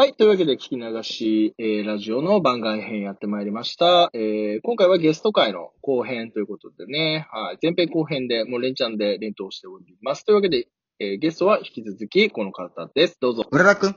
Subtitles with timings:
[0.00, 0.14] はい。
[0.14, 4.10] というわけで、聞き流し、えー、ラジオの番外編やってまいりました。
[4.14, 7.58] えー、今回はゲスト会の後編ということでね、はい。
[7.60, 10.24] 前編後編で、もう連チャンで連投しております。
[10.24, 10.68] というわけで、
[11.00, 13.18] えー、ゲストは引き続きこの方です。
[13.20, 13.42] どうぞ。
[13.50, 13.96] 浦田くん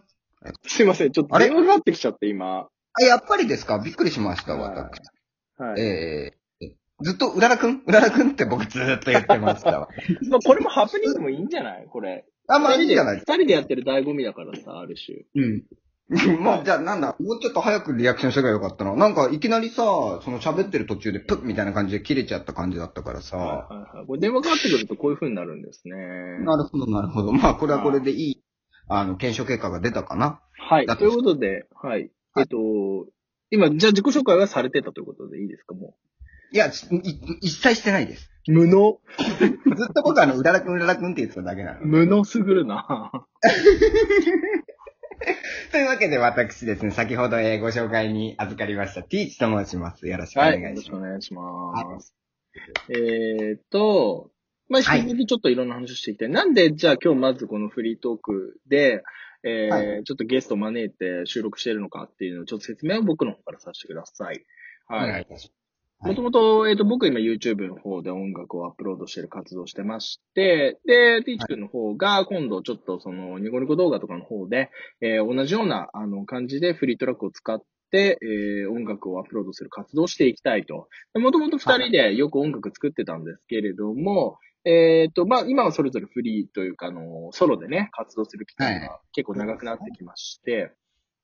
[0.65, 1.12] すいません。
[1.12, 1.50] ちょっとあれ？
[1.50, 2.68] 電話がってきちゃって、今。
[2.99, 3.78] あ、やっぱりですか？
[3.78, 5.02] びっくりしました、はい私。
[5.60, 5.81] はい。
[5.81, 6.70] えー、
[7.04, 7.83] ずっと浦田くん？
[7.86, 9.88] 浦田くんって僕ずっと言ってましたわ。
[10.31, 11.86] まあ、これもハプニングもいいんじゃない？
[11.88, 12.26] これ。
[12.47, 13.18] あ、まあいい二人でじゃない？
[13.20, 15.20] 二人でやってる醍醐味だからさ、ある種。
[15.36, 15.63] うん。
[16.42, 18.96] まあ、じゃあなんだ、もうちょっと早くリアクションしてがよかったな。
[18.98, 19.84] なんかいきなりさ、
[20.22, 23.38] その喋ってる途中でプッみたいな感じで切れちゃった感じだったからさ。
[23.38, 24.08] はいはいはい。
[24.08, 25.96] これ電話かかってくるとこういう風になるんですね。
[26.44, 27.32] なるほど、なるほど。
[27.32, 28.44] まあ、これはこれでいい、
[28.90, 30.42] あの、検証結果が出たかな。
[30.58, 30.86] はい。
[30.86, 32.12] だとということで、はい。
[32.38, 32.58] えっと、
[33.50, 35.96] 今、じゃあ自己紹介はされてたということでいいですかも
[36.52, 36.72] いや、い
[37.40, 38.30] 一切してないです。
[38.50, 38.52] う。
[38.52, 39.00] 無能？
[39.30, 41.86] ずっと僕はあの、浦田くん、浦田くんって言ってただけなの。
[41.86, 43.12] 無能すぐるな。
[45.72, 50.08] というわけで私ですね、先ほどえーご紹介に預かりました、ティーチと申します。
[50.08, 50.55] よろしくおはい。
[50.55, 50.82] よ願いします。
[50.82, 52.16] ろしくお願いします。
[52.90, 54.32] えーっと、
[54.70, 56.30] まあ、引き続きちょっといろんな話をしていきたい。
[56.30, 59.04] なんで、じゃあ今日まずこのフリートークで、
[59.44, 64.44] えーはちょっとゲストを招いて収録しているのかっていうのをちょっと説明を僕の方からさせてください。
[64.89, 65.11] おはい。
[65.11, 65.52] 願いいたし
[66.03, 80.88] もともと、えっ、と、僕今 YouTube の方で音楽をアップロードしてる活動をしてまして、で、ティーチ君の方が今度ちょっとそのニコニコ動画とかの方で、えー同じようなあの感じでフリートラックを使って、えー音楽をアップロードする活動をしていきたいと。
[81.13, 90.72] もともと二人でよく音楽作ってたんですけれども、えっ、と、まあ、今はそれぞれフリーというか、あの、ソロでね、活動する期間が結構長くなってきまして、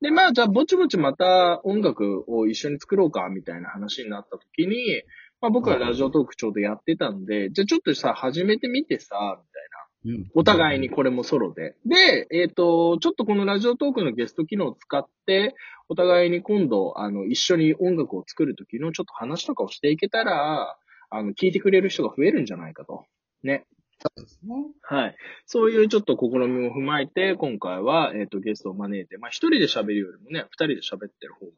[0.02, 5.04] で、まあ、じゃあ、ぼちぼちまた音楽を一緒に作ろうか、みたいな話になった時に、
[5.42, 9.78] まあ、僕はラジオトークちょうどやってたんで、じゃあちょっとさ、始めてみてさ、みたいな。
[10.06, 11.76] うんお互いにこれもソロで。
[11.86, 15.56] で、えっ、と、ちょっとこのラジオトークのゲスト機能を使って、
[15.90, 20.78] お互いに今度、あの、一緒に音楽を作る時のちょっと話とかをしていけたら、
[21.10, 23.06] あの、聞いてくれる人が増えるんじゃないかと。
[23.44, 23.66] ね。
[24.00, 24.54] そうですね。
[24.84, 25.16] はい。
[25.46, 31.52] そういうちょっと試みも踏まえて、今回は、えっ、と、ゲストを招いて、まあ、一人で喋るよりもね、二人で喋ってる方が、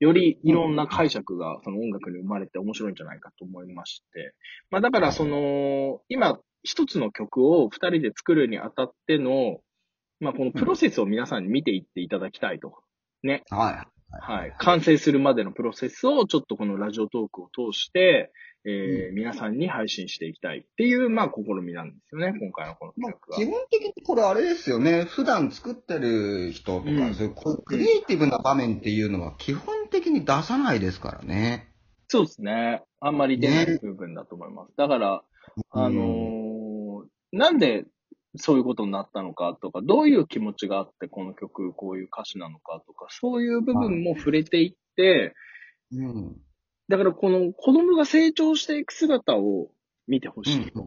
[0.00, 4.34] よりいろんな解釈がその音楽に生まれて面白いんじゃないかと思いまして。
[4.70, 9.60] まあ、だからその、今、一つの曲を二人で作るにあたっての、
[10.20, 12.74] まあ、このプロセスを皆さんに見ていっていただきたいと。
[13.50, 13.93] はい。
[14.20, 14.54] はい。
[14.58, 18.32] 完成するまでのプロセスをちょっとこのラジオトークを通して、
[18.66, 22.34] えー皆さんに配信していきたいっていう、まあ、試みなんですよね。
[22.40, 23.38] 今回のこのまあ企画は。
[23.38, 25.04] 基本的にこれあれですよね。
[25.04, 31.68] 普段作ってる人とか、うんそういうクリエイティブな場面っていうのは基本的に出さないですからね。
[32.08, 32.82] そうですね。
[33.00, 34.72] あんまり出ないね部分だと思います。
[34.76, 35.22] だから、
[35.70, 37.84] あのうんーなんで
[38.36, 45.34] そういうことになったのかとか、どういう気持ちがあってこの曲、こういう歌詞なのかとか、そういう部分も触れていって、
[45.92, 46.36] うん。
[46.88, 49.70] だからこの子供が成長していく姿を
[50.06, 50.70] 見てほしい。
[50.72, 50.86] と。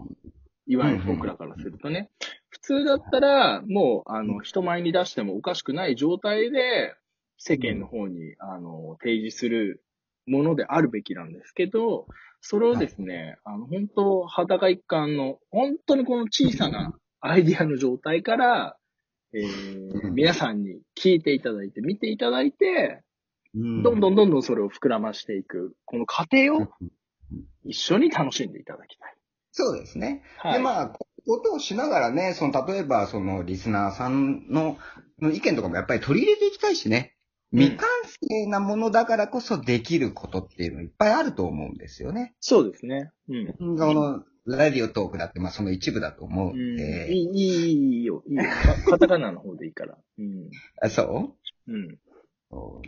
[0.68, 2.10] いわゆる僕らからするとね。
[2.50, 6.94] 普通だったら、もう、あの、人前に出してもおかしくない状態で、
[7.38, 9.82] 世間の方に、あの、提示する
[10.26, 12.06] ものであるべきなんですけど、
[12.42, 16.94] それをですね、あの、本当裸一貫の、本当にこの小さな
[17.30, 18.78] アイディアの状態から、
[19.34, 23.04] えー、皆さんに聞いていただいて、見ていただいて、
[23.56, 26.68] うんどんどんどんどんそれを膨らましていく、この過程を
[27.64, 29.16] 一緒に楽しんでいただきたい。
[29.52, 30.24] そうですね。
[30.38, 30.54] はい。
[30.54, 34.78] で、まあ、ことをしながらね、その、例えば、その、リスナーさんの、
[35.20, 37.12] の意見とかもやっぱり取り入れていきたいしね。
[37.12, 37.18] うん
[37.54, 42.36] 未完成なものだからこそできることっていうのいっぱいあると思うんですよね。
[42.42, 43.10] そうですね。
[43.30, 43.78] うん。
[43.78, 44.24] この、
[44.56, 47.14] ラジオトークだって、まあ、その一部だと思ううんん、で。
[47.14, 48.24] いい、いい、いいよ。
[48.28, 48.44] いいよ。
[48.44, 48.50] か
[48.92, 49.98] カタカナの方でいいから。
[50.18, 50.50] うん。
[50.82, 51.34] あそ
[51.68, 51.72] う？
[51.72, 51.98] うん。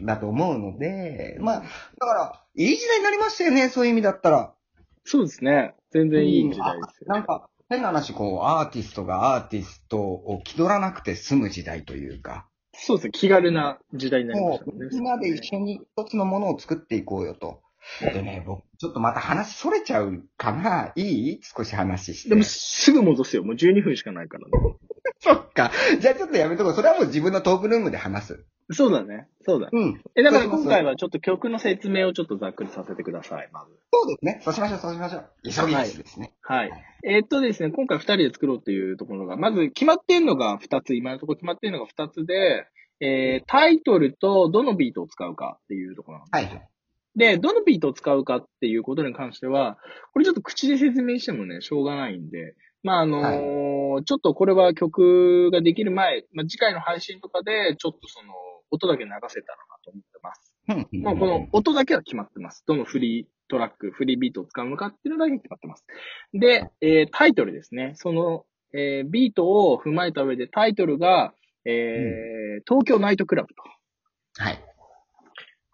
[0.05, 4.55] だと思うので、まあ、だから、いい時代になりましたよね、そういう意味だったら。
[5.03, 5.75] そうですね。
[5.91, 7.13] 全然いい時代ですよ。
[7.13, 13.11] なんか、変な話、こう、アーティストがアーティストを気取らなくて済む時代というか、そうですね。
[13.11, 14.71] 気軽な時代になりまもしたね。
[14.85, 17.61] う、みんなで一緒に一つのものを作っていこうよと。
[18.01, 21.39] でね、僕、ちょっとまた話それちゃうかないい？
[21.41, 22.29] 少し話して。
[22.29, 23.43] でも、すぐ戻すよ。
[23.43, 24.51] もう12分しかないからね。
[25.19, 25.71] そっか。
[25.99, 26.73] じゃあちょっとやめとこう。
[26.73, 28.45] それはもう自分のトークルームで話す。
[28.71, 29.27] そうだね。
[29.41, 29.69] そうだね。
[29.73, 30.01] うん。
[30.15, 33.71] え、だから今回はちょっと曲の説明をちょっとざっくりさせてください、まず。
[33.91, 34.41] そうですね。
[34.43, 35.29] そうしましょう、そうしましょう。
[35.43, 36.33] 急ぎ足ですね。
[36.41, 36.71] はい。
[37.03, 42.67] えーっとですね、今回二人で作ろうっていうところが、まず決まってんのが二つ、今のところ決まってんのが二つで、
[43.01, 46.69] えー、タイトルとどのビートを使うかっていうところなんですはいはい。
[47.15, 49.77] で、どのビートを使うかっていうことに関しては、
[50.13, 53.69] これちょっと口で説明してもね、しょうがないんで、まあ、あのー
[54.05, 58.33] ちょっとこれは曲ができる前、まあ、次回の配信とかで、ちょっとその、
[58.71, 60.55] 音だけ流せたらなと思ってます。
[60.69, 62.63] うんまあ、この音だけは決まってます。
[62.67, 65.85] どのフリートラック、フリービートを使うのかっていうのだけ決まってます。
[66.33, 67.93] で、えータイトルですね。
[67.95, 71.33] その、えービートを踏まえた上でタイトルが、
[71.65, 73.63] えー東京ナイトクラブと。
[74.43, 74.68] はい。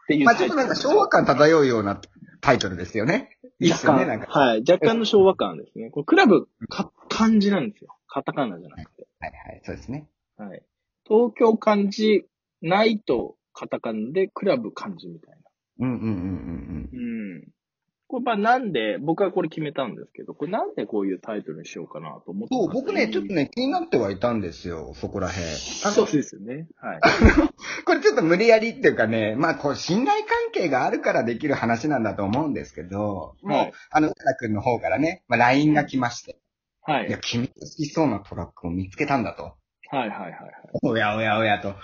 [0.05, 1.99] っていうまあちょっとなんか昭和感漂うような
[2.41, 3.37] タイトルですよね。
[3.59, 4.27] いいっすよね、なんか。
[4.27, 4.63] はい。
[4.69, 5.89] 若干の昭和感ですね。
[5.89, 7.97] これクラブ、か、漢字なんですよ。
[8.07, 9.07] カタカナじゃなくて。
[9.19, 10.07] はいはい、そうですね。
[10.37, 10.61] はい。
[11.07, 12.25] 東京漢字、
[12.61, 15.37] ナイト、カタカナで、クラブ漢字みたい
[15.79, 15.87] な。
[15.87, 16.97] うんうんうんうんう
[17.39, 17.47] ん。
[18.07, 25.47] これまあなんで、僕はこれ決めたんですけど、これなんでこういうタイトルにしようかなと思ってそう、僕ね、ちょっとね、気になってはいたんですよ、そこら辺。
[25.47, 26.67] そうですよね。
[26.77, 26.99] はい。
[27.85, 36.37] これちょっと無理やりっていうかね、まあ、こう、信頼関係があるからできる話なんだと思うんですけど、もう、はいあの、宇田くんの方からね、まあ、LINE が来まして、
[36.81, 37.07] はい。
[37.07, 39.55] いや、君が好きそうなトラックを見つけたんだと。
[39.95, 40.51] はいはいはいはい。
[40.83, 41.75] おやおやおやと。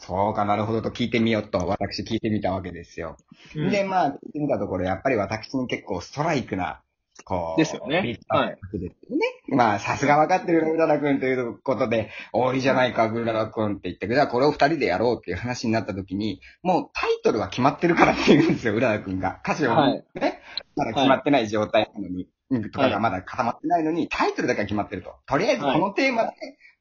[0.00, 3.16] そうかなるほどと聞いてみようと、私聞いてみたわけですよ。
[3.56, 6.82] うんで、まあ、聞いてみたところ、やっぱり私に結構ストライクな、
[7.24, 7.58] こう。
[7.58, 9.26] ですよねビートアップですよね。
[9.48, 19.40] まあ、さすが分かってるよ、うららくんということで、終わりじゃないか、うららくんって言って、じゃあこれを二人でやろうっていう話になった時に、もうタイトルは決まってるからって言うんですよ、うららくんが。
[19.44, 20.42] 歌詞をはいね、
[20.76, 22.28] まだ決まってない状態なのに、
[22.72, 25.14] とかがまだ固まってないのに、タイトルだけは決まってると。
[25.26, 26.30] とりあえずこのテーマで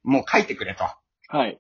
[0.04, 0.86] もう書いてくれと。
[1.30, 1.60] はい。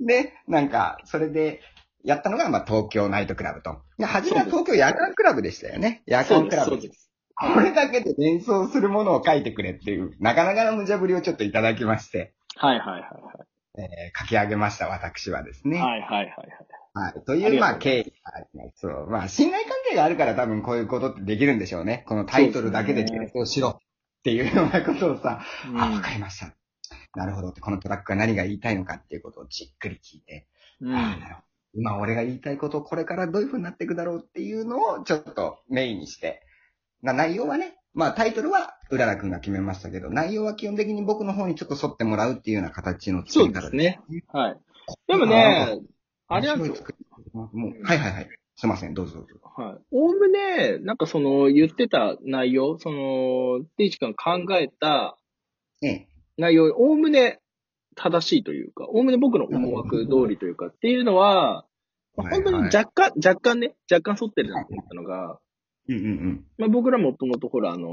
[0.00, 1.60] で、なんか、それで、
[2.04, 3.80] やったのが、まあ、東京ナイトクラブと。
[3.98, 6.02] で、初めは東京夜間クラブでしたよね。
[6.06, 6.70] 夜間クラブ。
[6.70, 7.10] そうです。
[7.34, 13.02] これだけで連想するものを書いてくれっていう、なかなかの無茶ぶりをちょっといただきまして、はいはいはい
[13.78, 15.78] えー書き上げました、私はですね。
[15.78, 16.00] はい。
[16.00, 16.26] はいはいはい
[16.94, 17.14] はい。
[17.14, 17.24] はい。
[17.24, 18.80] という、まあ、経緯があります。
[18.80, 19.10] そう。
[19.10, 22.04] まあ、信頼関係があるから多分こういうことってできるんでしょうね。
[22.08, 23.78] このタイトルだけで連想しろっ
[24.22, 26.54] ていうようなことをさ、うんあ、わかりました。
[27.16, 30.46] なるほどって、このトラックが何が言いたいのかっていうことをじっくり聞いて、
[30.80, 31.46] うんああ、なるほど。
[31.74, 36.42] 今俺が言いたいことをこれからどういう風になっていくだろうっていうのをちょっとメインにして、
[37.02, 44.00] な内容はね、まあタイトルはうららくんが決めましたけど、内容は基本的に僕の方にちょっと沿ってもらうっていうような形のそう作り方ですね。
[44.28, 44.60] はい。
[45.08, 45.80] ででもね、
[46.28, 48.28] あれなんですよ面白い作り方もうはいはいはい。
[48.58, 49.34] すいません、どうぞどうぞ。
[49.56, 49.78] はい。
[49.90, 55.18] おおむね、なんかその言ってた内容、その、テイチ君が考えた
[55.82, 56.08] ええ。
[56.36, 57.40] 内容、おおむね
[57.94, 61.64] 正しいというか、おおむね僕の思惑通りというかっていうのは、
[62.16, 65.38] まあ本当にはいはい若干、若干ね、若干沿ってるなと思ったのが、
[65.88, 66.44] うんうんうん。
[66.58, 67.88] まあ、僕らもともとほら、あの、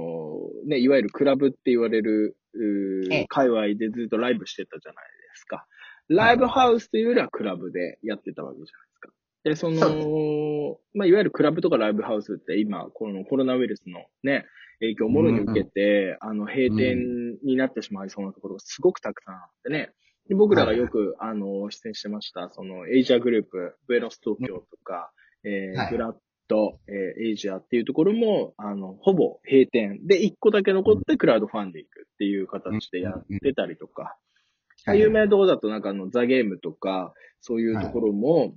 [0.65, 5.65] ね、いわゆるクラブって言われる、う界隈でずっとライブしてたじゃないですか。
[6.07, 9.79] ライブハウスというよりはクラブでやってたわけじゃないですか。
[9.79, 14.45] で、その、まあ、いわゆるクラブとかライブハウスって今、このコロナウイルスのね、
[14.83, 19.91] 影響をもろに受けて、あの、閉店になってしまいそうなところがすごくたくさんあってね。
[20.27, 25.11] で僕らがよく、あの、出演してました、その、エイジアグループ、ブエノス東京とか、
[25.43, 25.91] えーはい。
[25.91, 26.13] グラッ
[26.47, 30.05] ド、えーエイジアっていうところも、あの、ほぼ閉店。
[30.05, 34.17] で、一個だけ残ってクラウドファンディングっていう形でやってたりとか、
[34.85, 34.99] はい。
[34.99, 38.55] 有名なところだとなんかあの、ザゲームとか、そういうところも、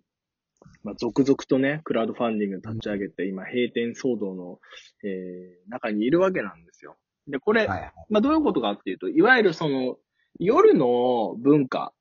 [0.82, 4.60] まあ、続々とね、クラウドファンディング立ち上げて、今、閉店騒動の、
[5.04, 6.96] えー中にいるわけなんですよ。
[7.28, 7.92] で、これ、はいはい。
[8.08, 9.96] まあ、どういうことかっていうと、いわゆるその、
[10.38, 11.92] 夜の文化、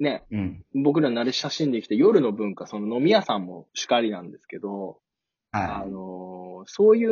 [0.00, 0.64] ね、うん。
[0.74, 4.98] 僕ら慣れ親しんできて夜の文化、その飲み屋さんもしかりなんですけど、
[5.52, 7.04] あはのーそうい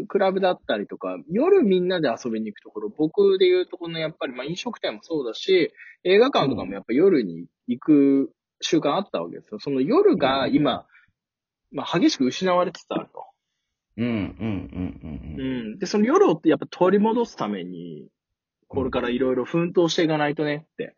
[0.00, 9.58] うクラブだったりとか、夜みんなで遊びに行くところ、僕で言うとこのやっぱり、まあ飲食店もそうだし、映画館とかもやっぱ夜に行く習慣あったわけですよ。
[9.60, 10.86] その夜が今、
[11.72, 13.24] まあ激しく失われつつあると。
[13.96, 14.02] い。
[14.02, 15.78] うんうんうんううんん。
[15.78, 18.08] で、その夜をやっぱ取り戻すために、
[18.68, 20.96] これからいろいろ奮闘していかないとねって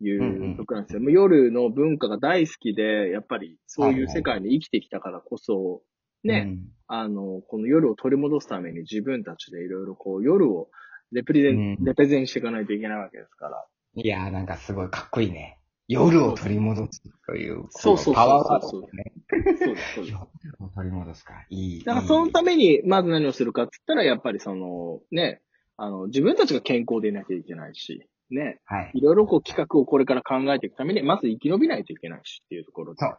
[0.00, 1.00] いうとこなんですよ。
[1.00, 5.82] もう夜の文化が大好きで、やっぱりそういう世界に生きてきたからこそ、
[6.24, 6.30] うん。
[6.30, 10.68] ね、あの、この夜を取り戻すために自分たちでいろいろこう夜を
[11.12, 13.64] レプレゼン、うんレプレゼンしていかないといけないわけですから。
[13.94, 15.59] いやーなんかすごいかっこいいね。
[15.90, 19.12] 夜を取り戻すという、そうそうそうそうパワーワードね。
[19.28, 20.12] そうです、そうです。
[20.12, 20.18] 夜
[20.60, 21.34] を取り戻すか。
[21.50, 21.84] いい。
[21.84, 25.42] だからそのために、まず何をするかって言ったら、やっぱりその、ね、
[25.76, 28.92] あの、自分たちが健康でいなきゃいけないし、ね、はい。
[28.94, 32.98] いろいろこう企画をこれから考えていくために、まず生き延びないといけないしっていうところで。
[33.00, 33.18] そう。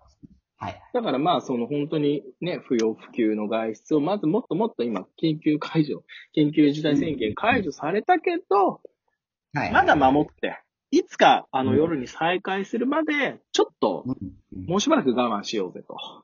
[0.55, 0.81] はい。
[0.93, 6.03] だからまあ、その本当にね、不要不急の外出を、まずもっともっと今、緊急解除、
[6.37, 8.79] 緊急事態宣言解除されたけど、
[9.53, 9.71] はい。
[9.73, 14.05] まだ守って、いつかあのうん夜に再開するまで、ちょっと
[14.53, 15.95] もうしばらく我慢しようぜと。
[15.95, 16.23] は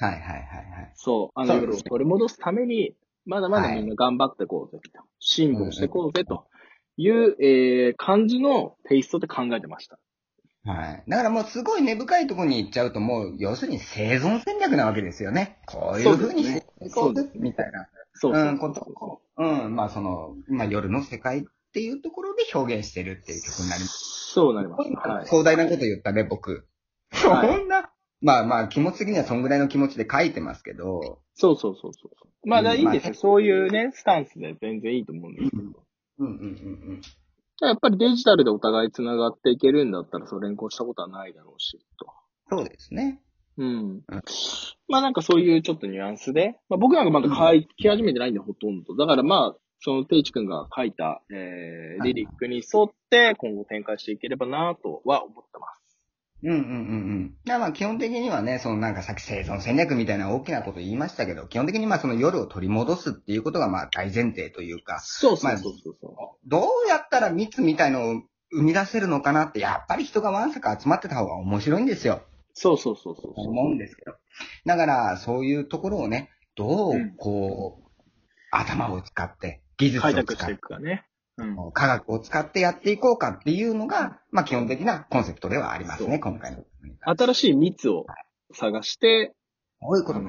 [0.00, 0.36] いはいはいは
[0.82, 0.92] い。
[0.94, 2.94] そう、あの夜を取り戻すために、
[3.26, 5.02] まだまだみんな頑張っていこうぜと。
[5.18, 6.46] 辛抱していこうぜと
[6.96, 9.98] いう、えー、感じのテイストで考えてました。
[10.64, 11.04] はい。
[11.06, 15.58] だからもうすごい根深いところに行っちゃうともう、要するに生存戦略なわけですよね。
[15.66, 17.88] こういう風にしていこうぜそうですねみたいな。
[18.14, 21.46] そうそううん、ことを、うん、まあその、まあ夜の世界
[21.78, 24.32] っていうところで表現してるっていう曲になります。
[24.34, 25.08] そうなります。
[25.08, 25.26] はい。
[25.28, 26.66] 壮大なこと言ったね、僕。
[27.12, 32.48] そはいんな、まあまあ気持ち的にはそんぐらいの気持ちで書いてますけど、そうそうそうそう。
[32.48, 33.10] まあ、いいんですよ。
[33.10, 35.62] まあそういうね、スタンスで全然いいと思うんですけど。
[36.18, 36.34] うんうんう
[36.94, 37.02] ん
[37.60, 42.06] やっぱりデジタルでお互い繋がっていけるんだったら、それに越したことはないだろうし、と。
[42.52, 42.58] うん。
[42.58, 43.20] そうですね。
[43.56, 44.02] うんうん。
[44.86, 48.94] まあなんかそういうちょっとニュアンスで、まあ僕なんかまだ書き始めてないんでほとんど。
[48.94, 55.78] だからまあ、そのテイチ君が書いた、えー、はいリリックに沿って今後展開していければなとは思ってます。
[56.42, 57.34] うんうんうんうん。
[57.44, 66.08] だまあ基本的にはね、そのなんかさっき生存戦略みたいな大きなこと言いましたけど、基本的にまあその夜を取り戻すっていうことがまあ大前提というか、そうそうそうそうそ
[66.44, 66.48] う。
[66.48, 72.22] どうやったら密みたいのを生み出せるのかなって、やっぱり人がわんさか集まってた方が面白いんですよ。
[72.54, 73.48] そうそうそうそうそう。
[73.48, 74.12] 思うんですけど。
[74.64, 77.88] だから、そういうところをね、どううんこう、
[78.50, 81.04] 頭を使って、技術を開使っていくかね。
[81.36, 81.72] うん。
[81.72, 86.64] 科学を使ってやっていこうかっていうのが、まあ基本的なコンセプトではありますね、今回の。
[87.16, 88.06] 新しい蜜を
[88.52, 89.34] 探して、
[89.80, 90.20] あこういうこと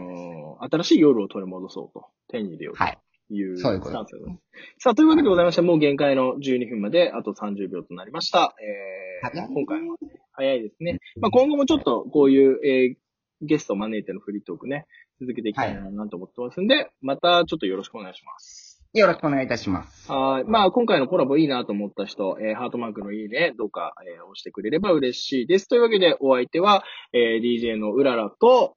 [0.71, 2.07] 新しい夜を取り戻そうと。
[2.27, 2.83] 手に入れようと。
[2.83, 2.99] はい。
[3.31, 4.39] いうスタンスですね。
[4.79, 8.55] さあ、というわけでございまして、もう限界の12分まであと30秒となりました。
[8.59, 9.97] えー、今回は
[10.31, 10.99] 早いですね。
[11.19, 14.87] まあ、今後もちょっとこういう、えー、ゲストを招いてのフリートークね、
[15.21, 18.68] 続けていきたいなと思ってますんで、またちょっとよろしくお願いします。
[18.93, 20.11] よろしくお願いいたします。
[20.11, 20.43] はい。
[20.45, 25.67] まあ、今回のコラボいいなと思った人、えー、ハートマークのいいね、どうか、えー押してくれれば嬉しいです。
[25.67, 28.75] というわけで、お相手は、えー、DJ のうららと、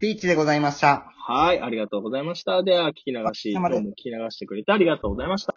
[0.00, 1.10] ピーチでございました。
[1.26, 2.62] はい、ありがとうございました。
[2.62, 5.52] では、聞き流し、お疲れ様ですどうも聞き流してくれてありがとうございました。